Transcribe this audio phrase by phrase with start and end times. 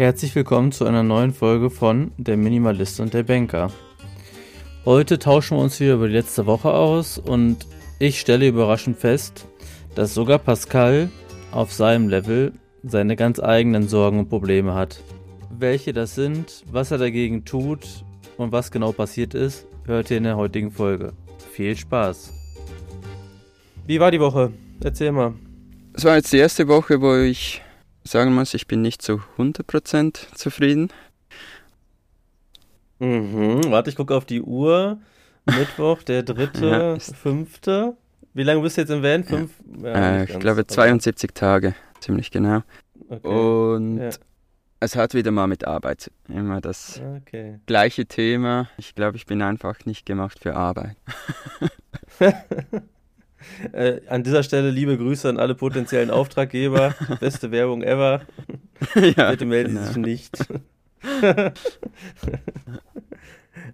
[0.00, 3.70] Herzlich willkommen zu einer neuen Folge von Der Minimalist und der Banker.
[4.86, 7.66] Heute tauschen wir uns wieder über die letzte Woche aus und
[7.98, 9.46] ich stelle überraschend fest,
[9.94, 11.10] dass sogar Pascal
[11.52, 15.02] auf seinem Level seine ganz eigenen Sorgen und Probleme hat.
[15.50, 17.86] Welche das sind, was er dagegen tut
[18.38, 21.12] und was genau passiert ist, hört ihr in der heutigen Folge.
[21.52, 22.32] Viel Spaß!
[23.86, 24.50] Wie war die Woche?
[24.82, 25.34] Erzähl mal.
[25.92, 27.60] Es war jetzt die erste Woche, wo ich
[28.04, 30.88] sagen muss, ich bin nicht zu 100% zufrieden.
[32.98, 34.98] Mhm, warte, ich gucke auf die Uhr.
[35.46, 37.96] Mittwoch, der dritte, ja, fünfte.
[38.34, 39.24] Wie lange bist du jetzt im Van?
[39.24, 39.52] Fünf?
[39.82, 39.88] Ja.
[39.88, 42.62] Ja, äh, ich glaube 72 Tage, ziemlich genau.
[43.08, 43.28] Okay.
[43.28, 44.10] Und
[44.80, 46.10] es hat wieder mal mit Arbeit.
[46.28, 47.58] Immer das okay.
[47.66, 48.68] gleiche Thema.
[48.76, 50.96] Ich glaube, ich bin einfach nicht gemacht für Arbeit.
[53.72, 56.94] Äh, an dieser Stelle liebe Grüße an alle potenziellen Auftraggeber.
[57.20, 58.22] Beste Werbung ever.
[59.16, 59.86] ja, Bitte melden genau.
[59.86, 60.38] Sie sich nicht.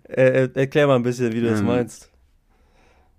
[0.09, 2.11] äh, erklär mal ein bisschen, wie du ähm, das meinst.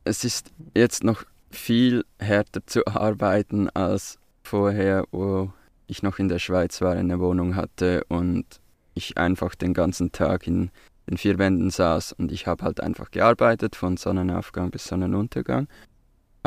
[0.03, 5.51] Es ist jetzt noch viel härter zu arbeiten als vorher, wo
[5.87, 8.45] ich noch in der Schweiz war, eine Wohnung hatte und
[8.93, 10.71] ich einfach den ganzen Tag in
[11.09, 15.67] den vier Wänden saß und ich habe halt einfach gearbeitet von Sonnenaufgang bis Sonnenuntergang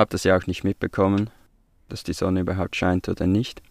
[0.01, 1.31] habe das ja auch nicht mitbekommen,
[1.89, 3.62] dass die Sonne überhaupt scheint oder nicht.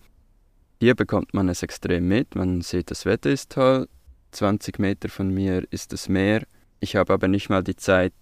[0.79, 3.89] Hier bekommt man es extrem mit, man sieht, das Wetter ist toll,
[4.31, 6.43] 20 Meter von mir ist das Meer,
[6.79, 8.13] ich habe aber nicht mal die Zeit,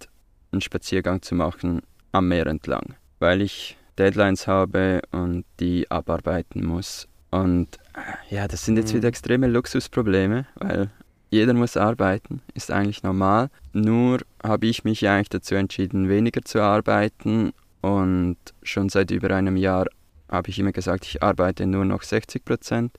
[0.52, 1.82] einen Spaziergang zu machen
[2.14, 7.08] am Meer entlang, weil ich Deadlines habe und die abarbeiten muss.
[7.30, 8.98] Und äh, ja, das sind jetzt mhm.
[8.98, 10.90] wieder extreme Luxusprobleme, weil
[11.30, 13.50] jeder muss arbeiten, ist eigentlich normal.
[13.74, 19.58] Nur habe ich mich eigentlich dazu entschieden, weniger zu arbeiten und schon seit über einem
[19.58, 19.88] Jahr
[20.30, 22.92] habe ich immer gesagt, ich arbeite nur noch 60 Prozent.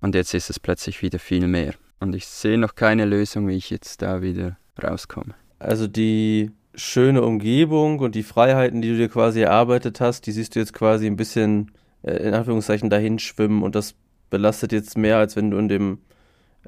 [0.00, 1.74] Und jetzt ist es plötzlich wieder viel mehr.
[2.00, 5.34] Und ich sehe noch keine Lösung, wie ich jetzt da wieder rauskomme.
[5.58, 10.54] Also die schöne Umgebung und die Freiheiten, die du dir quasi erarbeitet hast, die siehst
[10.54, 11.70] du jetzt quasi ein bisschen
[12.02, 13.94] äh, in Anführungszeichen dahin schwimmen und das
[14.30, 15.98] belastet jetzt mehr, als wenn du in dem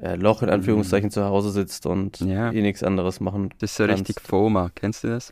[0.01, 1.11] äh, Loch in Anführungszeichen mhm.
[1.11, 2.51] zu Hause sitzt und ja.
[2.51, 4.07] eh nichts anderes machen Das ist so kannst.
[4.07, 5.29] richtig FOMA, kennst du das?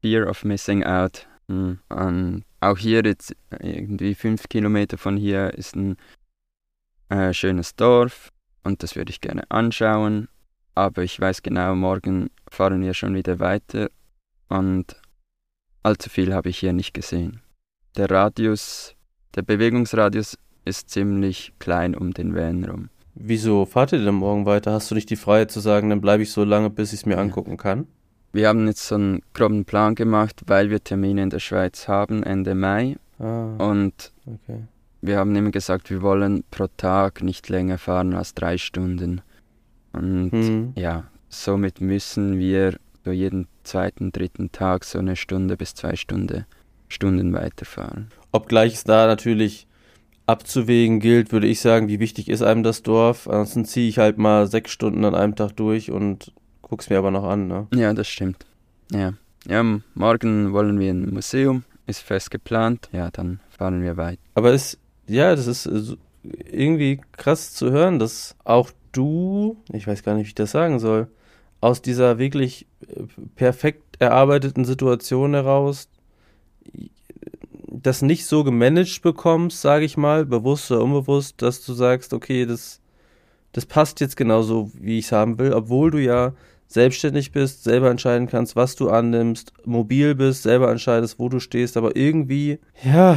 [0.00, 1.26] Fear of Missing Out.
[1.48, 1.78] Mhm.
[1.88, 5.96] Und auch hier jetzt irgendwie fünf Kilometer von hier ist ein
[7.08, 8.32] äh, schönes Dorf
[8.64, 10.28] und das würde ich gerne anschauen.
[10.74, 13.90] Aber ich weiß genau, morgen fahren wir schon wieder weiter
[14.48, 15.00] und
[15.82, 17.40] allzu viel habe ich hier nicht gesehen.
[17.96, 18.94] Der Radius,
[19.34, 22.90] der Bewegungsradius ist ziemlich klein um den Van rum.
[23.14, 24.72] Wieso fahrt ihr denn morgen weiter?
[24.72, 27.06] Hast du nicht die Freiheit zu sagen, dann bleibe ich so lange, bis ich es
[27.06, 27.86] mir angucken kann?
[28.36, 32.22] Wir haben jetzt so einen groben Plan gemacht, weil wir Termine in der Schweiz haben
[32.22, 32.96] Ende Mai.
[33.18, 34.60] Ah, und okay.
[35.00, 39.22] wir haben immer gesagt, wir wollen pro Tag nicht länger fahren als drei Stunden.
[39.94, 40.72] Und hm.
[40.76, 42.76] ja, somit müssen wir
[43.06, 46.44] so jeden zweiten, dritten Tag so eine Stunde bis zwei Stunden,
[46.88, 48.08] Stunden weiterfahren.
[48.32, 49.66] Obgleich es da natürlich
[50.26, 53.28] abzuwägen gilt, würde ich sagen, wie wichtig ist einem das Dorf.
[53.28, 56.34] Ansonsten ziehe ich halt mal sechs Stunden an einem Tag durch und
[56.68, 57.68] Guck's mir aber noch an, ne?
[57.74, 58.44] Ja, das stimmt.
[58.90, 59.12] Ja.
[59.46, 59.62] Ja,
[59.94, 62.88] morgen wollen wir ein Museum, ist fest geplant.
[62.90, 64.20] Ja, dann fahren wir weiter.
[64.34, 65.96] Aber es, ja, das ist
[66.50, 70.80] irgendwie krass zu hören, dass auch du, ich weiß gar nicht, wie ich das sagen
[70.80, 71.06] soll,
[71.60, 73.04] aus dieser wirklich äh,
[73.36, 75.88] perfekt erarbeiteten Situation heraus
[77.68, 82.46] das nicht so gemanagt bekommst, sage ich mal, bewusst oder unbewusst, dass du sagst, okay,
[82.46, 82.80] das,
[83.52, 86.32] das passt jetzt genauso, wie ich es haben will, obwohl du ja
[86.68, 91.76] selbstständig bist, selber entscheiden kannst, was du annimmst, mobil bist, selber entscheidest, wo du stehst,
[91.76, 93.16] aber irgendwie, ja,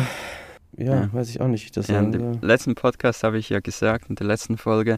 [0.77, 1.13] ja, ja.
[1.13, 2.21] weiß ich auch nicht, wie ich das ja, sagen soll.
[2.41, 4.97] Im letzten Podcast habe ich ja gesagt, in der letzten Folge,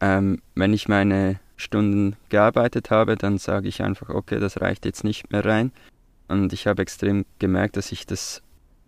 [0.00, 5.04] ähm, wenn ich meine Stunden gearbeitet habe, dann sage ich einfach, okay, das reicht jetzt
[5.04, 5.72] nicht mehr rein.
[6.28, 8.42] Und ich habe extrem gemerkt, dass ich das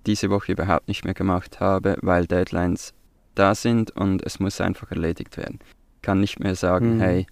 [0.06, 2.93] diese Woche überhaupt nicht mehr gemacht habe, weil Deadlines
[3.34, 5.59] da sind und es muss einfach erledigt werden.
[5.97, 7.00] Ich kann nicht mehr sagen, mhm.
[7.00, 7.26] hey,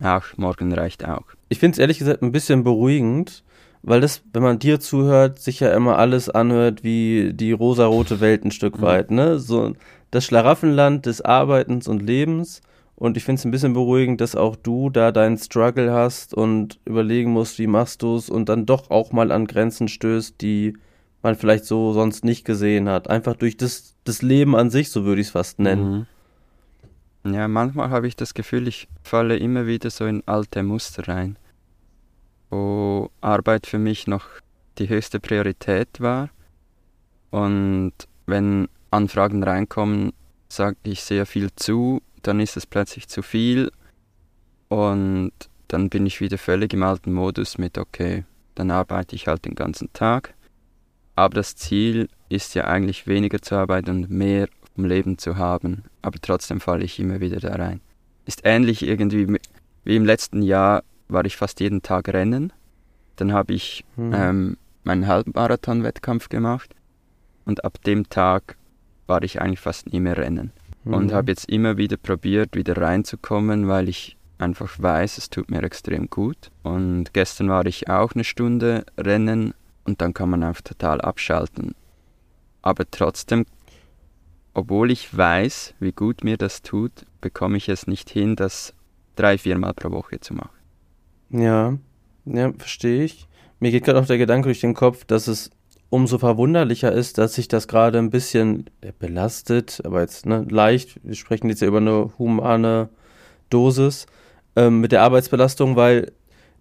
[0.00, 1.24] Ach, morgen reicht auch.
[1.48, 3.42] Ich finde es ehrlich gesagt ein bisschen beruhigend,
[3.82, 8.44] weil das, wenn man dir zuhört, sich ja immer alles anhört wie die rosarote Welt
[8.44, 8.82] ein Stück mhm.
[8.82, 9.38] weit, ne?
[9.38, 9.72] So
[10.10, 12.62] das Schlaraffenland des Arbeitens und Lebens.
[12.96, 16.80] Und ich finde es ein bisschen beruhigend, dass auch du da deinen Struggle hast und
[16.84, 20.76] überlegen musst, wie machst du es und dann doch auch mal an Grenzen stößt, die
[21.22, 23.08] man vielleicht so sonst nicht gesehen hat.
[23.08, 25.90] Einfach durch das, das Leben an sich, so würde ich es fast nennen.
[25.90, 26.06] Mhm.
[27.34, 31.36] Ja, manchmal habe ich das Gefühl, ich falle immer wieder so in alte Muster rein,
[32.50, 34.26] wo Arbeit für mich noch
[34.78, 36.30] die höchste Priorität war.
[37.30, 37.92] Und
[38.26, 40.12] wenn Anfragen reinkommen,
[40.48, 43.70] sage ich sehr viel zu, dann ist es plötzlich zu viel
[44.68, 45.32] und
[45.68, 49.54] dann bin ich wieder völlig im alten Modus mit, okay, dann arbeite ich halt den
[49.54, 50.34] ganzen Tag.
[51.14, 54.48] Aber das Ziel ist ja eigentlich weniger zu arbeiten und mehr
[54.78, 55.82] vom Leben zu haben.
[56.02, 57.80] Aber trotzdem falle ich immer wieder da rein.
[58.26, 59.38] Ist ähnlich irgendwie
[59.84, 62.52] wie im letzten Jahr war ich fast jeden Tag rennen.
[63.16, 64.12] Dann habe ich hm.
[64.14, 66.76] ähm, meinen Halbmarathon-Wettkampf gemacht
[67.44, 68.56] und ab dem Tag
[69.08, 70.52] war ich eigentlich fast nie mehr rennen.
[70.84, 70.94] Hm.
[70.94, 75.64] Und habe jetzt immer wieder probiert, wieder reinzukommen, weil ich einfach weiß, es tut mir
[75.64, 76.52] extrem gut.
[76.62, 81.74] Und gestern war ich auch eine Stunde rennen und dann kann man einfach total abschalten.
[82.62, 83.46] Aber trotzdem,
[84.58, 88.74] obwohl ich weiß, wie gut mir das tut, bekomme ich es nicht hin, das
[89.14, 90.50] drei, viermal pro Woche zu machen.
[91.30, 91.78] Ja,
[92.24, 93.28] ja, verstehe ich.
[93.60, 95.50] Mir geht gerade auch der Gedanke durch den Kopf, dass es
[95.90, 98.68] umso verwunderlicher ist, dass sich das gerade ein bisschen
[98.98, 102.88] belastet, aber jetzt ne, leicht, wir sprechen jetzt ja über eine humane
[103.50, 104.06] Dosis,
[104.56, 106.12] ähm, mit der Arbeitsbelastung, weil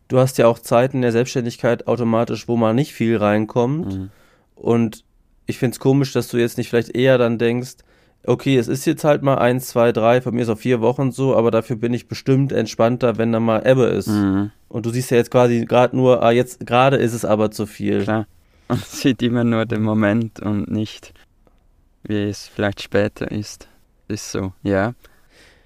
[0.07, 3.97] du hast ja auch Zeiten der Selbstständigkeit automatisch, wo man nicht viel reinkommt.
[3.97, 4.09] Mhm.
[4.55, 5.03] Und
[5.47, 7.77] ich finde es komisch, dass du jetzt nicht vielleicht eher dann denkst,
[8.27, 11.11] okay, es ist jetzt halt mal eins, zwei, drei, von mir ist auch vier Wochen
[11.11, 14.07] so, aber dafür bin ich bestimmt entspannter, wenn da mal Ebbe ist.
[14.07, 14.51] Mhm.
[14.67, 17.65] Und du siehst ja jetzt quasi gerade nur, ah, jetzt gerade ist es aber zu
[17.65, 18.03] viel.
[18.03, 18.27] Klar.
[18.67, 21.13] Man sieht immer nur den Moment und nicht,
[22.03, 23.69] wie es vielleicht später ist.
[24.09, 24.93] Ist so, ja.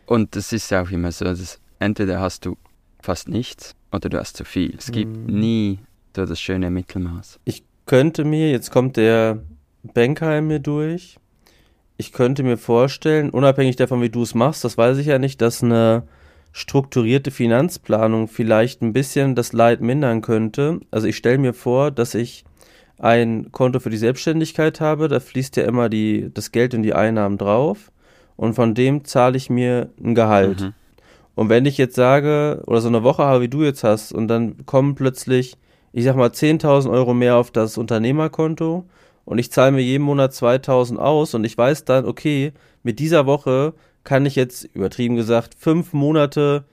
[0.05, 2.57] Und das ist ja auch immer so, dass entweder hast du
[3.01, 4.75] fast nichts oder du hast zu viel.
[4.77, 5.39] Es gibt mm.
[5.39, 5.79] nie
[6.15, 7.39] so das schöne Mittelmaß.
[7.45, 9.41] Ich könnte mir, jetzt kommt der
[9.83, 11.17] Banker in mir durch,
[12.01, 15.39] ich könnte mir vorstellen, unabhängig davon, wie du es machst, das weiß ich ja nicht,
[15.39, 16.01] dass eine
[16.51, 20.79] strukturierte Finanzplanung vielleicht ein bisschen das Leid mindern könnte.
[20.89, 22.43] Also ich stelle mir vor, dass ich
[22.97, 26.95] ein Konto für die Selbstständigkeit habe, da fließt ja immer die, das Geld und die
[26.95, 27.91] Einnahmen drauf
[28.35, 30.61] und von dem zahle ich mir ein Gehalt.
[30.61, 30.73] Mhm.
[31.35, 34.27] Und wenn ich jetzt sage, oder so eine Woche habe, wie du jetzt hast, und
[34.27, 35.55] dann kommen plötzlich,
[35.93, 38.85] ich sag mal, 10.000 Euro mehr auf das Unternehmerkonto
[39.25, 42.53] und ich zahle mir jeden Monat 2.000 aus und ich weiß dann, okay,
[42.83, 43.73] mit dieser Woche
[44.03, 46.65] kann ich jetzt, übertrieben gesagt, fünf Monate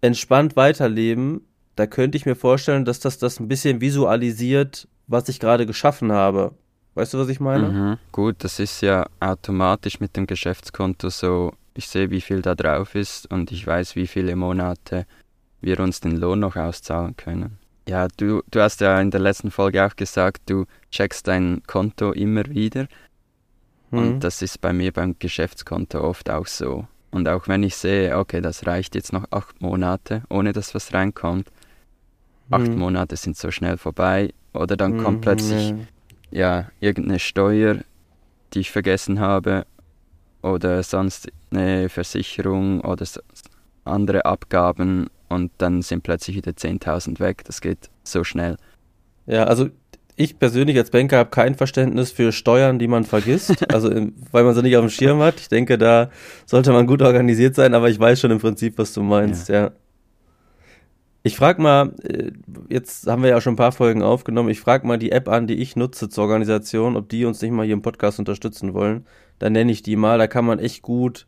[0.00, 1.42] entspannt weiterleben,
[1.76, 6.12] da könnte ich mir vorstellen, dass das das ein bisschen visualisiert, was ich gerade geschaffen
[6.12, 6.52] habe.
[6.94, 7.68] Weißt du, was ich meine?
[7.68, 7.98] Mhm.
[8.10, 12.96] Gut, das ist ja automatisch mit dem Geschäftskonto so ich sehe, wie viel da drauf
[12.96, 15.06] ist und ich weiß, wie viele Monate
[15.60, 17.58] wir uns den Lohn noch auszahlen können.
[17.88, 22.12] Ja, du, du hast ja in der letzten Folge auch gesagt, du checkst dein Konto
[22.12, 22.86] immer wieder.
[23.90, 23.98] Mhm.
[23.98, 26.86] Und das ist bei mir beim Geschäftskonto oft auch so.
[27.10, 30.92] Und auch wenn ich sehe, okay, das reicht jetzt noch acht Monate, ohne dass was
[30.92, 31.50] reinkommt,
[32.50, 32.78] acht mhm.
[32.78, 34.34] Monate sind so schnell vorbei.
[34.52, 35.70] Oder dann mhm, kommt plötzlich
[36.30, 36.60] ja.
[36.60, 37.78] ja irgendeine Steuer,
[38.52, 39.64] die ich vergessen habe
[40.42, 43.06] oder sonst eine Versicherung oder
[43.84, 47.44] andere Abgaben und dann sind plötzlich wieder 10.000 weg.
[47.44, 48.56] Das geht so schnell.
[49.26, 49.68] Ja, also
[50.16, 53.90] ich persönlich als Banker habe kein Verständnis für Steuern, die man vergisst, also
[54.32, 55.38] weil man sie nicht auf dem Schirm hat.
[55.38, 56.10] Ich denke, da
[56.44, 59.66] sollte man gut organisiert sein, aber ich weiß schon im Prinzip, was du meinst, ja.
[59.66, 59.70] ja.
[61.22, 62.30] Ich frage mal, äh,
[62.68, 65.46] jetzt haben wir ja schon ein paar Folgen aufgenommen, ich frage mal die App an,
[65.46, 69.06] die ich nutze zur Organisation, ob die uns nicht mal hier im Podcast unterstützen wollen.
[69.38, 71.26] Dann nenne ich die mal, da kann man echt gut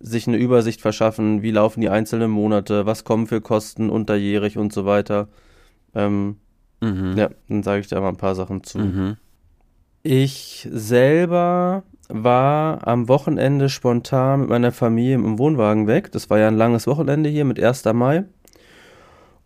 [0.00, 4.72] sich eine Übersicht verschaffen, wie laufen die einzelnen Monate, was kommen für Kosten unterjährig und
[4.72, 5.28] so weiter.
[5.94, 6.36] Ähm,
[6.80, 7.14] mhm.
[7.16, 8.78] Ja, dann sage ich da mal ein paar Sachen zu.
[8.78, 9.16] Mhm.
[10.02, 16.10] Ich selber war am Wochenende spontan mit meiner Familie im Wohnwagen weg.
[16.12, 17.84] Das war ja ein langes Wochenende hier mit 1.
[17.92, 18.24] Mai.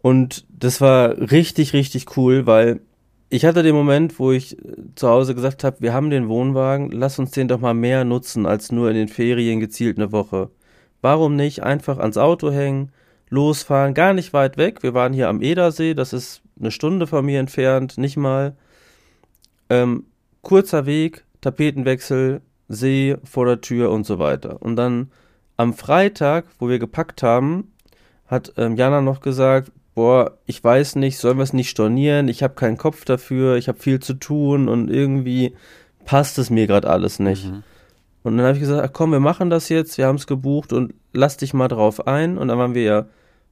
[0.01, 2.81] Und das war richtig, richtig cool, weil
[3.35, 6.93] ich hatte den Moment, wo ich äh, zu Hause gesagt habe, wir haben den Wohnwagen,
[6.93, 10.51] lass uns den doch mal mehr nutzen als nur in den Ferien gezielt eine Woche.
[11.01, 12.93] Warum nicht einfach ans Auto hängen,
[13.31, 14.85] losfahren, gar nicht weit weg.
[14.85, 18.57] Wir waren hier am Edersee, das ist eine Stunde von mir entfernt, nicht mal.
[19.69, 20.05] Ähm,
[20.43, 24.63] kurzer Weg, Tapetenwechsel, See vor der Tür und so weiter.
[24.63, 25.11] Und dann
[25.57, 27.73] am Freitag, wo wir gepackt haben,
[28.27, 32.29] hat ähm, Jana noch gesagt, boah, ich weiß nicht, sollen wir es nicht stornieren?
[32.29, 35.55] Ich habe keinen Kopf dafür, ich habe viel zu tun und irgendwie
[36.05, 37.47] passt es mir gerade alles nicht.
[37.51, 37.63] Mhm.
[38.23, 40.73] Und dann habe ich gesagt, ach komm, wir machen das jetzt, wir haben es gebucht
[40.73, 42.39] und lass dich mal drauf ein.
[42.39, 43.07] Und dann waren wir ja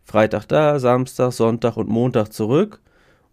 [0.05, 2.81] Freitag da, Samstag, Sonntag und Montag zurück.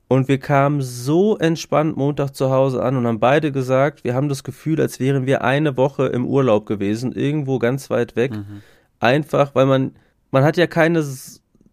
[0.09, 4.27] Und wir kamen so entspannt Montag zu Hause an und haben beide gesagt, wir haben
[4.27, 8.31] das Gefühl, als wären wir eine Woche im Urlaub gewesen, irgendwo ganz weit weg.
[8.31, 8.61] Mhm.
[8.99, 9.91] Einfach, weil man,
[10.31, 11.03] man hat ja keine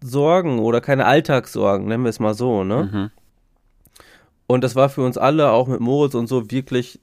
[0.06, 2.90] Sorgen oder keine Alltagssorgen, nennen wir es mal so, ne?
[2.92, 3.10] Mhm.
[4.46, 7.00] Und das war für uns alle, auch mit Moritz und so, wirklich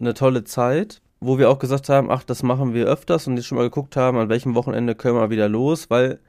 [0.00, 1.00] eine tolle Zeit.
[1.20, 3.96] wo wir auch gesagt haben, ach, das machen wir öfters und jetzt schon mal geguckt
[3.96, 6.20] haben, an welchem Wochenende können wir wieder los, weil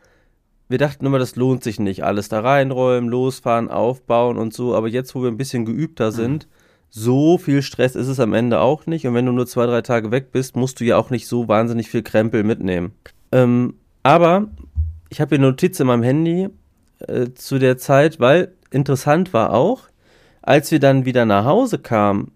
[0.68, 2.04] wir dachten immer, das lohnt sich nicht.
[2.04, 4.76] Alles da reinräumen, losfahren, aufbauen und so.
[4.76, 6.16] Aber jetzt, wo wir ein bisschen geübter mhm.
[6.16, 6.50] sind, mhm.
[6.90, 9.08] so viel Stress ist es am Ende auch nicht.
[9.08, 11.48] Und wenn du nur zwei, drei Tage weg bist, musst du ja auch nicht so
[11.48, 12.94] wahnsinnig viel Krempel mitnehmen.
[13.32, 14.48] Ähm, aber
[15.10, 16.50] ich habe hier Notiz in meinem Handy
[17.00, 19.84] äh, zu der Zeit, weil interessant war auch,
[20.42, 22.32] als wir dann wieder nach Hause kamen,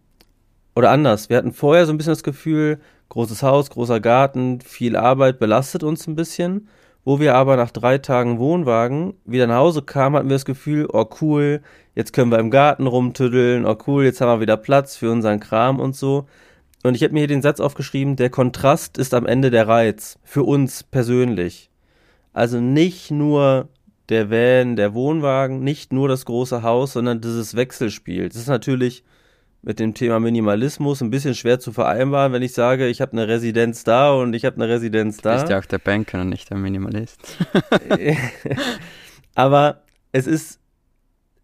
[0.76, 4.96] oder anders, wir hatten vorher so ein bisschen das Gefühl, großes Haus, großer Garten, viel
[4.96, 6.68] Arbeit belastet uns ein bisschen.
[7.06, 10.88] Wo wir aber nach drei Tagen Wohnwagen wieder nach Hause kamen, hatten wir das Gefühl,
[10.92, 11.62] oh cool,
[11.96, 15.42] jetzt können wir im Garten rumtüddeln, oh cool, jetzt haben wir wieder Platz für unseren
[15.42, 16.28] Kram und so.
[16.82, 20.18] Und ich habe mir hier den Satz aufgeschrieben, der Kontrast ist am Ende der Reiz,
[20.24, 21.73] für uns persönlich.
[22.34, 23.70] Also nicht nur
[24.10, 28.28] der Van, der Wohnwagen, nicht nur das große Haus, sondern dieses Wechselspiel.
[28.28, 29.04] Das ist natürlich
[29.62, 33.30] mit dem Thema Minimalismus ein bisschen schwer zu vereinbaren, wenn ich sage, ich habe eine
[33.30, 35.36] Residenz da und ich habe eine Residenz da.
[35.36, 37.22] Du bist ja auch der Banker und nicht der Minimalist.
[39.36, 40.60] Aber es ist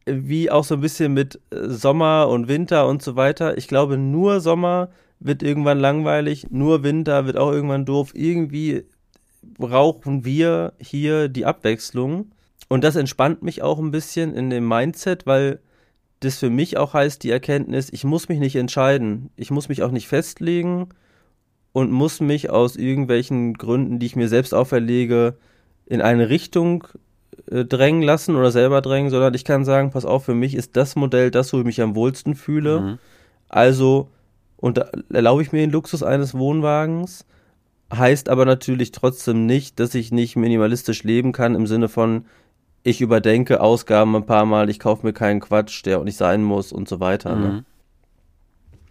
[0.05, 3.57] wie auch so ein bisschen mit Sommer und Winter und so weiter.
[3.57, 8.11] Ich glaube, nur Sommer wird irgendwann langweilig, nur Winter wird auch irgendwann doof.
[8.13, 8.85] Irgendwie
[9.57, 12.31] brauchen wir hier die Abwechslung.
[12.67, 15.59] Und das entspannt mich auch ein bisschen in dem Mindset, weil
[16.19, 19.29] das für mich auch heißt, die Erkenntnis, ich muss mich nicht entscheiden.
[19.35, 20.89] Ich muss mich auch nicht festlegen
[21.71, 25.37] und muss mich aus irgendwelchen Gründen, die ich mir selbst auferlege,
[25.85, 26.85] in eine Richtung
[27.49, 30.75] äh, drängen lassen oder selber drängen, sondern ich kann sagen, pass auf, für mich ist
[30.75, 32.79] das Modell das, wo ich mich am wohlsten fühle.
[32.79, 32.99] Mhm.
[33.47, 34.09] Also
[34.57, 37.25] und erlaube ich mir den Luxus eines Wohnwagens,
[37.93, 42.25] heißt aber natürlich trotzdem nicht, dass ich nicht minimalistisch leben kann im Sinne von,
[42.83, 46.43] ich überdenke Ausgaben ein paar Mal, ich kaufe mir keinen Quatsch, der auch nicht sein
[46.43, 47.35] muss und so weiter.
[47.35, 47.65] Ne?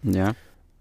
[0.03, 0.13] Mhm.
[0.13, 0.33] Ja.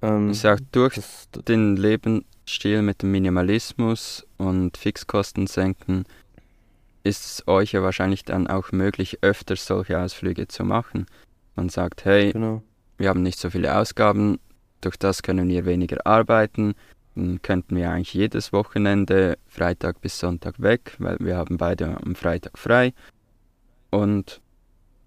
[0.02, 6.04] Ähm, ich sag, durch das, den Lebensstil mit dem Minimalismus und Fixkosten senken,
[7.04, 11.06] ist es euch ja wahrscheinlich dann auch möglich, öfter solche Ausflüge zu machen.
[11.56, 12.62] Man sagt, hey, genau.
[12.98, 14.38] wir haben nicht so viele Ausgaben,
[14.80, 16.74] durch das können wir weniger arbeiten,
[17.18, 22.14] dann könnten wir eigentlich jedes Wochenende Freitag bis Sonntag weg, weil wir haben beide am
[22.14, 22.92] Freitag frei.
[23.90, 24.40] Und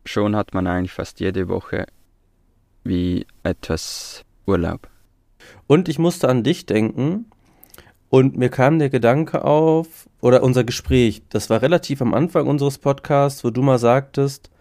[0.06, 1.86] schon hat man eigentlich fast jede Woche
[2.84, 4.90] wie etwas Urlaub.
[5.68, 7.26] Und ich musste an dich denken
[8.10, 12.78] und mir kam der Gedanke auf, oder unser Gespräch, das war relativ am Anfang unseres
[12.78, 14.52] Podcasts, wo du mal sagtest,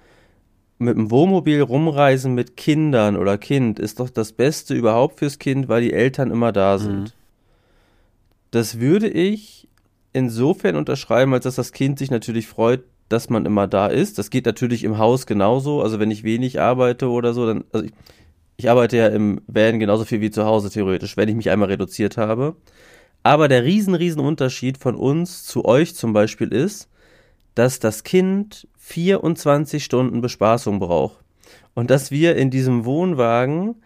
[0.78, 5.69] mit dem Wohnmobil rumreisen mit Kindern oder Kind ist doch das Beste überhaupt fürs Kind,
[5.69, 7.00] weil die Eltern immer da sind.
[7.00, 7.19] Mhm.
[8.50, 9.69] Das würde ich
[10.12, 14.19] insofern unterschreiben, als dass das Kind sich natürlich freut, dass man immer da ist.
[14.19, 15.83] Das geht natürlich im Haus genauso.
[15.83, 17.92] Also wenn ich wenig arbeite oder so, dann, also ich,
[18.57, 21.69] ich arbeite ja im Van genauso viel wie zu Hause theoretisch, wenn ich mich einmal
[21.69, 22.57] reduziert habe.
[23.23, 26.88] Aber der riesen, riesen Unterschied von uns zu euch zum Beispiel ist,
[27.54, 31.19] dass das Kind 24 Stunden Bespaßung braucht.
[31.75, 33.76] Und dass wir in diesem Wohnwagen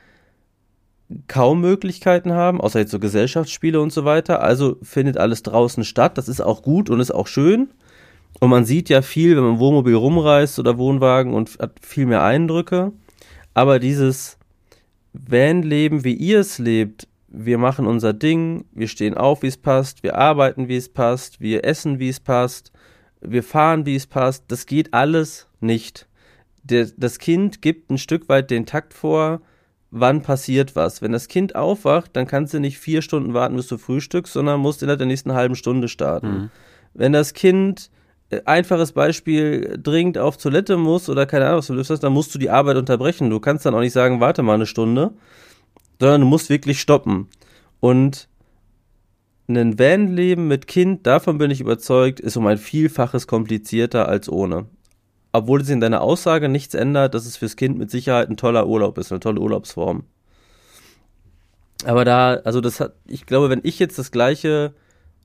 [1.28, 4.42] kaum Möglichkeiten haben, außer jetzt so Gesellschaftsspiele und so weiter.
[4.42, 6.18] Also findet alles draußen statt.
[6.18, 7.68] Das ist auch gut und ist auch schön.
[8.40, 12.22] Und man sieht ja viel, wenn man Wohnmobil rumreist oder Wohnwagen und hat viel mehr
[12.22, 12.92] Eindrücke.
[13.52, 14.38] Aber dieses
[15.12, 20.02] Van-Leben, wie ihr es lebt, wir machen unser Ding, wir stehen auf, wie es passt,
[20.02, 22.72] wir arbeiten, wie es passt, wir essen, wie es passt,
[23.20, 26.08] wir fahren, wie es passt, das geht alles nicht.
[26.62, 29.40] Der, das Kind gibt ein Stück weit den Takt vor,
[29.94, 31.02] wann passiert was.
[31.02, 34.60] Wenn das Kind aufwacht, dann kannst du nicht vier Stunden warten bis du frühstückst, sondern
[34.60, 36.28] musst innerhalb der nächsten halben Stunde starten.
[36.28, 36.50] Mhm.
[36.94, 37.90] Wenn das Kind,
[38.30, 42.34] äh, einfaches Beispiel, dringend auf Toilette muss oder keine Ahnung, was du hast, dann musst
[42.34, 43.30] du die Arbeit unterbrechen.
[43.30, 45.12] Du kannst dann auch nicht sagen, warte mal eine Stunde,
[46.00, 47.28] sondern du musst wirklich stoppen.
[47.78, 48.28] Und
[49.46, 54.66] ein Van-Leben mit Kind, davon bin ich überzeugt, ist um ein Vielfaches komplizierter als ohne
[55.34, 58.68] obwohl es in deiner Aussage nichts ändert, dass es fürs Kind mit Sicherheit ein toller
[58.68, 60.04] Urlaub ist, eine tolle Urlaubsform.
[61.84, 64.74] Aber da, also das hat, ich glaube, wenn ich jetzt das gleiche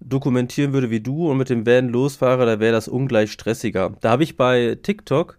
[0.01, 3.93] dokumentieren würde wie du und mit dem Van losfahre, da wäre das ungleich stressiger.
[4.01, 5.37] Da habe ich bei TikTok,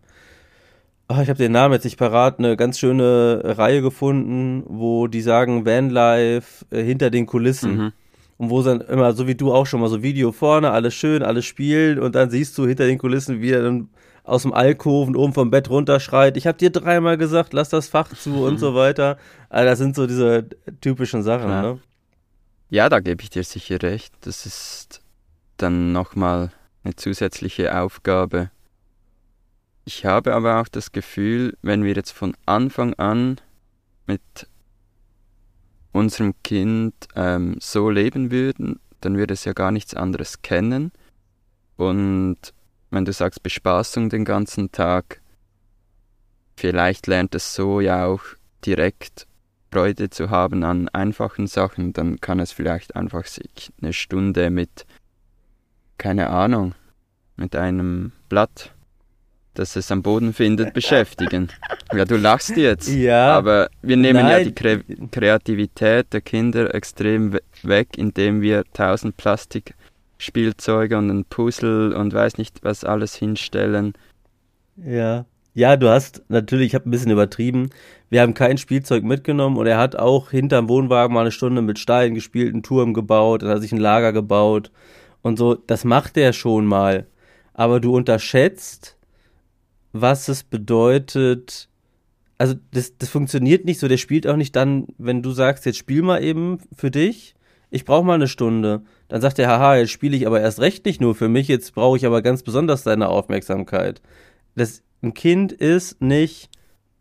[1.08, 5.20] ach, ich habe den Namen jetzt nicht parat, eine ganz schöne Reihe gefunden, wo die
[5.20, 7.76] sagen Vanlife äh, hinter den Kulissen.
[7.76, 7.92] Mhm.
[8.38, 11.24] Und wo dann immer, so wie du auch schon mal, so Video vorne, alles schön,
[11.24, 13.90] alles spielen und dann siehst du hinter den Kulissen, wie er dann
[14.30, 18.08] aus dem Alkoven oben vom Bett runterschreit, ich habe dir dreimal gesagt, lass das Fach
[18.14, 19.18] zu und so weiter.
[19.48, 20.48] Also das sind so diese
[20.80, 21.62] typischen Sachen, ja.
[21.62, 21.80] ne?
[22.68, 24.14] Ja, da gebe ich dir sicher recht.
[24.20, 25.02] Das ist
[25.56, 26.52] dann nochmal
[26.84, 28.50] eine zusätzliche Aufgabe.
[29.84, 33.40] Ich habe aber auch das Gefühl, wenn wir jetzt von Anfang an
[34.06, 34.46] mit
[35.90, 40.92] unserem Kind ähm, so leben würden, dann würde es ja gar nichts anderes kennen.
[41.76, 42.54] Und
[42.90, 45.20] wenn du sagst Bespaßung den ganzen Tag,
[46.56, 48.22] vielleicht lernt es so ja auch
[48.64, 49.26] direkt
[49.72, 54.84] Freude zu haben an einfachen Sachen, dann kann es vielleicht einfach sich eine Stunde mit,
[55.96, 56.74] keine Ahnung,
[57.36, 58.72] mit einem Blatt,
[59.54, 61.48] das es am Boden findet, beschäftigen.
[61.92, 62.88] Ja, du lachst jetzt.
[62.88, 63.36] Ja.
[63.36, 64.38] Aber wir nehmen Nein.
[64.38, 69.16] ja die Kre Kreativität der Kinder extrem we weg, indem wir tausend
[70.20, 73.94] Plastikspielzeuge und ein Puzzle und weiß nicht was alles hinstellen.
[74.76, 75.24] Ja.
[75.52, 77.70] Ja, du hast natürlich, ich habe ein bisschen übertrieben.
[78.08, 81.78] Wir haben kein Spielzeug mitgenommen und er hat auch hinterm Wohnwagen mal eine Stunde mit
[81.78, 84.70] Steinen gespielt, einen Turm gebaut, hat sich ein Lager gebaut
[85.22, 85.54] und so.
[85.54, 87.06] Das macht er schon mal.
[87.52, 88.96] Aber du unterschätzt,
[89.92, 91.68] was es bedeutet.
[92.38, 93.88] Also, das, das funktioniert nicht so.
[93.88, 97.34] Der spielt auch nicht dann, wenn du sagst, jetzt spiel mal eben für dich.
[97.70, 98.82] Ich brauche mal eine Stunde.
[99.10, 101.74] Dann sagt er, haha, jetzt spiele ich aber erst recht nicht nur für mich, jetzt
[101.74, 104.00] brauche ich aber ganz besonders deine Aufmerksamkeit.
[104.54, 106.48] Das, ein Kind ist nicht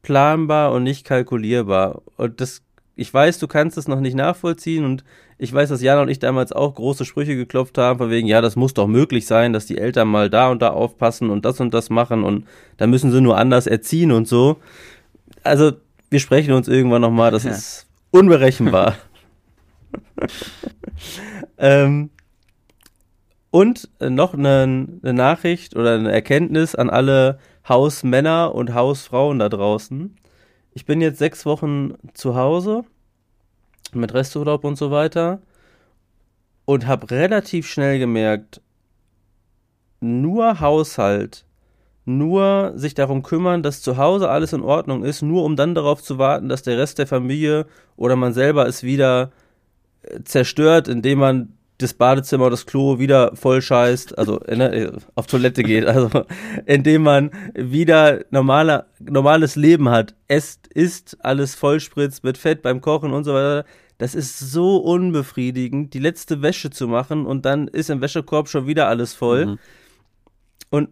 [0.01, 2.01] planbar und nicht kalkulierbar.
[2.17, 2.63] Und das,
[2.95, 5.03] ich weiß, du kannst es noch nicht nachvollziehen und
[5.37, 8.41] ich weiß, dass Jana und ich damals auch große Sprüche geklopft haben, von wegen, ja,
[8.41, 11.59] das muss doch möglich sein, dass die Eltern mal da und da aufpassen und das
[11.59, 12.45] und das machen und
[12.77, 14.57] da müssen sie nur anders erziehen und so.
[15.43, 15.73] Also,
[16.09, 17.51] wir sprechen uns irgendwann nochmal, das Ja.
[17.51, 18.95] ist unberechenbar.
[21.59, 22.09] ähm,
[23.51, 24.63] und äh, noch eine,
[25.03, 30.15] eine Nachricht oder eine Erkenntnis an alle Hausmänner und Hausfrauen da draußen.
[30.73, 32.83] Ich bin jetzt sechs Wochen zu Hause
[33.93, 35.41] mit Resturlaub und so weiter
[36.65, 38.61] und habe relativ schnell gemerkt,
[39.99, 41.45] nur Haushalt,
[42.05, 46.01] nur sich darum kümmern, dass zu Hause alles in Ordnung ist, nur um dann darauf
[46.01, 47.65] zu warten, dass der Rest der Familie
[47.97, 49.31] oder man selber es wieder
[50.23, 55.85] zerstört, indem man das Badezimmer das Klo wieder voll scheißt, also äh, auf Toilette geht,
[55.85, 56.09] also
[56.65, 63.13] indem man wieder normale, normales Leben hat, esst, isst, alles vollspritzt mit Fett beim Kochen
[63.13, 63.65] und so weiter.
[63.97, 68.67] Das ist so unbefriedigend, die letzte Wäsche zu machen und dann ist im Wäschekorb schon
[68.67, 69.45] wieder alles voll.
[69.45, 69.59] Mhm.
[70.69, 70.89] Und,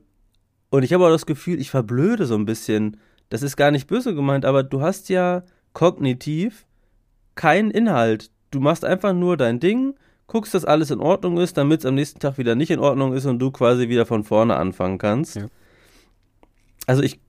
[0.69, 2.97] und ich habe auch das Gefühl, ich verblöde so ein bisschen.
[3.29, 5.43] Das ist gar nicht böse gemeint, aber du hast ja
[5.73, 6.65] kognitiv
[7.35, 8.31] keinen Inhalt.
[8.51, 9.95] Du machst einfach nur dein Ding,
[10.27, 13.13] guckst, dass alles in Ordnung ist, damit es am nächsten Tag wieder nicht in Ordnung
[13.13, 15.37] ist und du quasi wieder von vorne anfangen kannst.
[15.37, 15.45] Ja.
[16.85, 17.19] Also ich,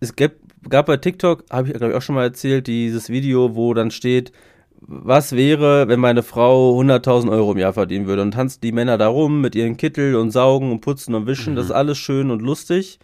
[0.00, 0.32] es gab,
[0.68, 3.90] gab bei TikTok, habe ich glaube ich auch schon mal erzählt, dieses Video, wo dann
[3.90, 4.32] steht,
[4.80, 8.96] was wäre, wenn meine Frau 100.000 Euro im Jahr verdienen würde und tanzt die Männer
[8.96, 12.30] da rum mit ihren Kittel und saugen und putzen und wischen, das ist alles schön
[12.30, 12.98] und lustig.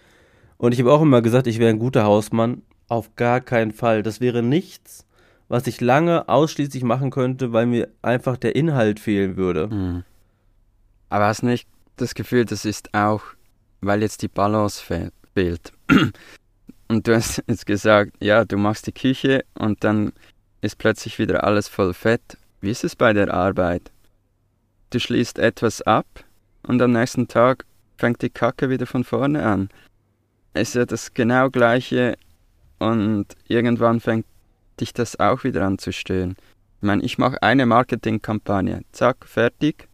[0.56, 2.62] Und ich habe auch immer gesagt, ich wäre ein guter Hausmann.
[2.88, 4.02] Auf gar keinen Fall.
[4.02, 5.04] Das wäre nichts,
[5.54, 9.68] was ich lange ausschließlich machen könnte, weil mir einfach der Inhalt fehlen würde.
[9.68, 10.02] Mhm.
[11.10, 13.22] Aber hast nicht das Gefühl, das ist auch,
[13.80, 15.72] weil jetzt die Balance fe fehlt.
[16.88, 20.12] Und du hast jetzt gesagt, ja, du machst die Küche und dann
[20.60, 22.36] ist plötzlich wieder alles voll Fett.
[22.60, 23.92] Wie ist es bei der Arbeit?
[24.90, 26.06] Du schließt etwas ab
[26.64, 27.64] und am nächsten Tag
[27.96, 29.68] fängt die Kacke wieder von vorne an.
[30.52, 32.16] Ist ja das genau gleiche
[32.80, 34.26] und irgendwann fängt
[34.80, 36.36] dich das auch wieder an zu stören.
[36.80, 39.88] Ich meine, ich mache eine Marketingkampagne, zack, fertig,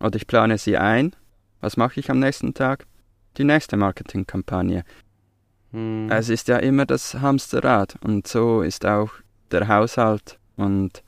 [0.00, 1.14] oder ich plane sie ein.
[1.60, 2.86] Was mache ich am nächsten Tag?
[3.36, 4.84] Die nächste Marketingkampagne.
[5.72, 6.10] Hm.
[6.10, 9.10] Es ist ja immer das Hamsterrad und so ist auch
[9.50, 10.38] der Haushalt.
[10.56, 11.02] Und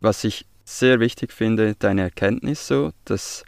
[0.00, 3.44] was ich sehr wichtig finde, deine Erkenntnis so, dass,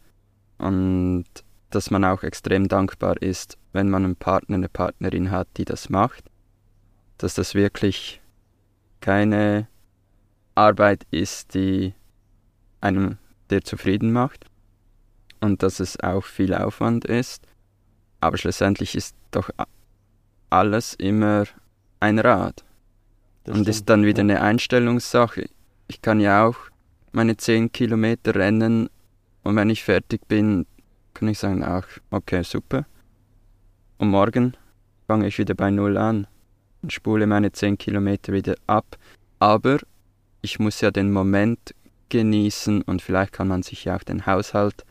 [0.59, 1.25] und
[1.71, 5.89] dass man auch extrem dankbar ist, wenn man einen Partner, eine Partnerin hat, die das
[5.89, 6.25] macht,
[7.19, 8.21] dass das wirklich
[9.01, 9.69] keine
[10.55, 11.95] Arbeit ist, die
[12.81, 13.19] einem
[13.51, 14.47] der zufrieden macht
[15.41, 17.47] und dass es auch viel Aufwand ist.
[18.21, 19.51] Aber schlussendlich ist doch
[20.51, 21.45] alles immer
[22.01, 22.65] ein Rad
[23.45, 23.69] Das und stimmt.
[23.69, 25.49] ist dann wieder eine Einstellungssache.
[25.87, 26.57] Ich kann ja auch
[27.13, 28.91] meine 10 Kilometer rennen
[29.43, 30.67] und wenn ich fertig bin,
[31.15, 32.85] kann ich sagen, ach, okay, super.
[33.99, 34.57] Und morgen
[35.07, 36.27] fange ich wieder bei Null an
[36.87, 38.97] spule meine 10 Kilometer wieder ab.
[39.39, 39.79] Aber
[40.43, 41.75] ich muss ja den Moment
[42.09, 44.85] genießen und vielleicht kann man sich ja auch den Haushalt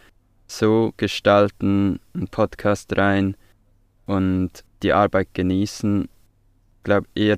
[0.47, 3.35] so gestalten, einen Podcast rein
[4.05, 6.03] und die Arbeit genießen.
[6.03, 7.37] Ich glaube eher,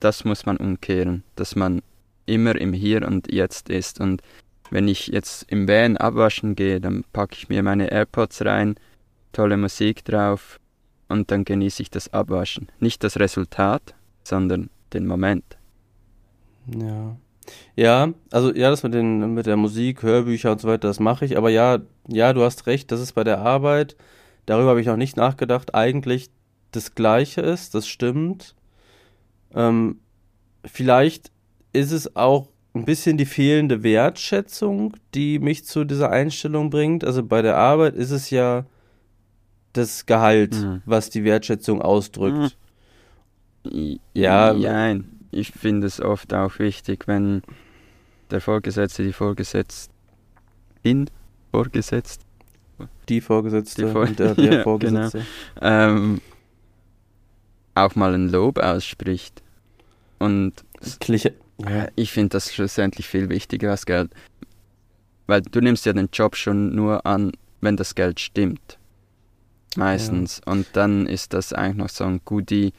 [0.00, 1.82] das muss man umkehren, dass man
[2.26, 4.00] immer im Hier und Jetzt ist.
[4.00, 4.22] Und
[4.70, 8.74] wenn ich jetzt im Van abwaschen gehe, dann packe ich mir meine AirPods rein,
[9.32, 10.60] tolle Musik drauf
[11.08, 12.68] und dann genieße ich das Abwaschen.
[12.80, 15.44] Nicht das Resultat, sondern den Moment.
[16.66, 17.16] Ja.
[17.76, 21.26] Ja, also ja, das mit den mit der Musik, Hörbücher und so weiter, das mache
[21.26, 23.96] ich, aber ja, ja, du hast recht, das ist bei der Arbeit,
[24.46, 26.30] darüber habe ich noch nicht nachgedacht, eigentlich
[26.72, 28.54] das gleiche ist, das stimmt.
[29.54, 30.00] Ähm,
[30.64, 31.30] vielleicht
[31.72, 37.04] ist es auch ein bisschen die fehlende Wertschätzung, die mich zu dieser Einstellung bringt.
[37.04, 38.64] Also bei der Arbeit ist es ja
[39.74, 40.82] das Gehalt, mhm.
[40.86, 42.56] was die Wertschätzung ausdrückt.
[43.64, 44.00] Mhm.
[44.14, 45.10] Ja, nein.
[45.30, 47.42] Ich finde es oft auch wichtig, wenn
[48.30, 49.92] der Vorgesetzte, die Vorgesetzten,
[51.50, 52.20] vorgesetzt,
[53.08, 55.66] die Vorgesetzte die Vor und der, der ja, Vorgesetzte, genau.
[55.66, 56.20] ähm,
[57.74, 59.42] auch mal ein Lob ausspricht.
[60.18, 60.52] Und
[61.00, 61.34] Kliche.
[61.58, 61.88] Ja.
[61.96, 64.10] Ich finde das schlussendlich viel wichtiger als Geld.
[65.26, 68.78] Weil du nimmst ja den Job schon nur an, wenn das Geld stimmt.
[69.76, 70.40] Meistens.
[70.44, 70.52] Ja.
[70.52, 72.72] Und dann ist das eigentlich noch so ein Goodie,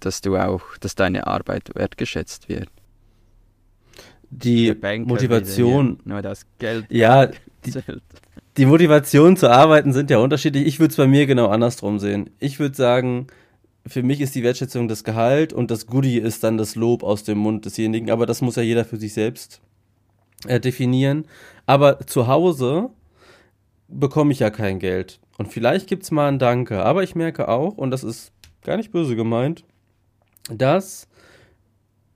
[0.00, 2.68] dass du auch, dass deine Arbeit wertgeschätzt wird.
[4.30, 6.00] Die Motivation.
[6.04, 6.86] Nur das Geld.
[6.90, 7.72] Ja, die,
[8.56, 10.66] die Motivation zu arbeiten sind ja unterschiedlich.
[10.66, 12.30] Ich würde es bei mir genau andersrum sehen.
[12.38, 13.28] Ich würde sagen,
[13.86, 17.24] für mich ist die Wertschätzung das Gehalt und das Goodie ist dann das Lob aus
[17.24, 18.10] dem Mund desjenigen.
[18.10, 19.60] Aber das muss ja jeder für sich selbst
[20.46, 21.24] äh, definieren.
[21.66, 22.90] Aber zu Hause
[23.88, 25.20] bekomme ich ja kein Geld.
[25.38, 26.84] Und vielleicht gibt es mal ein Danke.
[26.84, 29.64] Aber ich merke auch, und das ist gar nicht böse gemeint,
[30.50, 31.08] dass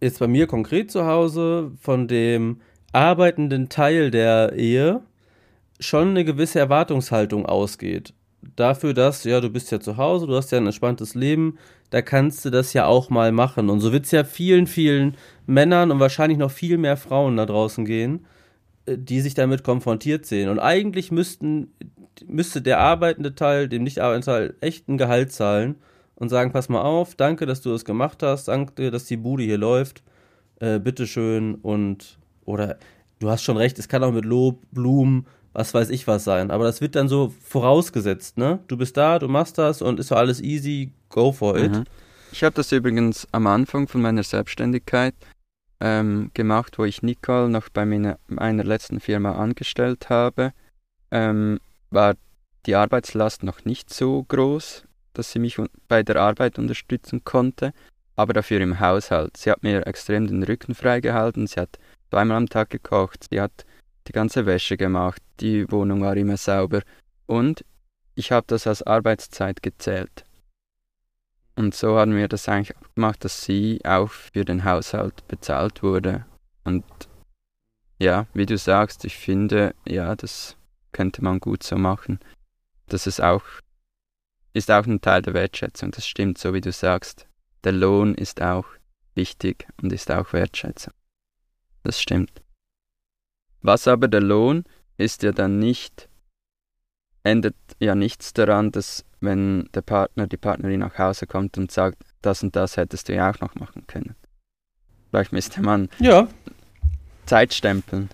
[0.00, 2.60] jetzt bei mir konkret zu Hause von dem
[2.92, 5.00] arbeitenden Teil der Ehe
[5.80, 8.12] schon eine gewisse Erwartungshaltung ausgeht
[8.56, 11.58] dafür, dass, ja, du bist ja zu Hause, du hast ja ein entspanntes Leben,
[11.90, 13.70] da kannst du das ja auch mal machen.
[13.70, 17.46] Und so wird es ja vielen, vielen Männern und wahrscheinlich noch viel mehr Frauen da
[17.46, 18.26] draußen gehen,
[18.86, 20.48] die sich damit konfrontiert sehen.
[20.48, 21.72] Und eigentlich müssten,
[22.26, 25.76] müsste der arbeitende Teil dem nicht arbeitenden Teil echt ein Gehalt zahlen
[26.16, 29.44] und sagen, pass mal auf, danke, dass du das gemacht hast, danke, dass die Bude
[29.44, 30.02] hier läuft,
[30.60, 32.78] äh, bitteschön und, oder,
[33.18, 36.50] du hast schon recht, es kann auch mit Lob, Blumen, was weiß ich was sein.
[36.50, 38.60] Aber das wird dann so vorausgesetzt, ne?
[38.68, 41.72] Du bist da, du machst das und ist so alles easy, go for it.
[41.72, 41.84] Mhm.
[42.32, 45.14] Ich habe das übrigens am Anfang von meiner Selbstständigkeit
[45.82, 50.52] ähm, gemacht, wo ich Nicole noch bei meiner, meiner letzten Firma angestellt habe.
[51.10, 51.58] Ähm,
[51.90, 52.14] war
[52.66, 57.72] die Arbeitslast noch nicht so groß, dass sie mich bei der Arbeit unterstützen konnte,
[58.14, 59.36] aber dafür im Haushalt.
[59.36, 63.66] Sie hat mir extrem den Rücken freigehalten, sie hat zweimal am Tag gekocht, sie hat
[64.06, 66.82] die ganze Wäsche gemacht, die Wohnung war immer sauber
[67.26, 67.64] und
[68.14, 70.24] ich habe das als Arbeitszeit gezählt.
[71.54, 76.24] Und so haben wir das eigentlich gemacht, dass sie auch für den Haushalt bezahlt wurde.
[76.64, 76.84] Und
[77.98, 80.56] ja, wie du sagst, ich finde, ja, das
[80.92, 82.20] könnte man gut so machen.
[82.86, 83.44] Das ist auch,
[84.54, 85.90] ist auch ein Teil der Wertschätzung.
[85.90, 87.26] Das stimmt, so wie du sagst.
[87.64, 88.66] Der Lohn ist auch
[89.14, 90.92] wichtig und ist auch Wertschätzung.
[91.82, 92.42] Das stimmt.
[93.60, 94.64] Was aber der Lohn
[94.96, 96.08] ist ja dann nicht,
[97.24, 101.98] ändert ja nichts daran, dass wenn der Partner, die Partnerin nach Hause kommt und sagt,
[102.22, 104.14] das und das hättest du ja auch noch machen können.
[105.10, 106.26] Vielleicht müsste man ja.
[107.26, 108.08] Zeit stempeln.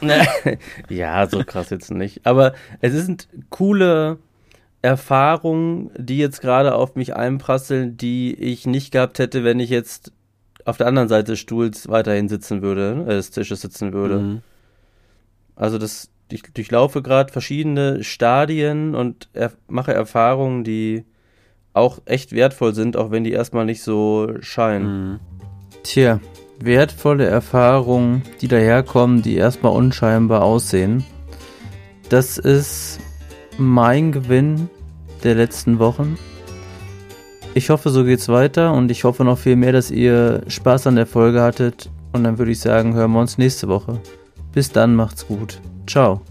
[0.88, 2.26] ja, so krass jetzt nicht.
[2.26, 4.18] Aber es sind coole
[4.82, 10.12] Erfahrungen, die jetzt gerade auf mich einprasseln, die ich nicht gehabt hätte, wenn ich jetzt
[10.64, 14.18] auf der anderen Seite des Stuhls weiterhin sitzen würde, äh, des Tisches sitzen würde.
[14.18, 14.42] Mhm.
[15.56, 21.04] Also das, ich durchlaufe gerade verschiedene Stadien und er, mache Erfahrungen, die
[21.72, 25.12] auch echt wertvoll sind, auch wenn die erstmal nicht so scheinen.
[25.12, 25.20] Mhm.
[25.82, 26.20] Tja,
[26.60, 31.04] wertvolle Erfahrungen, die daherkommen, die erstmal unscheinbar aussehen.
[32.08, 33.00] Das ist
[33.58, 34.68] mein Gewinn
[35.24, 36.16] der letzten Wochen.
[37.54, 40.96] Ich hoffe, so geht's weiter und ich hoffe noch viel mehr, dass ihr Spaß an
[40.96, 41.90] der Folge hattet.
[42.12, 44.00] Und dann würde ich sagen, hören wir uns nächste Woche.
[44.52, 45.60] Bis dann, macht's gut.
[45.86, 46.22] Ciao.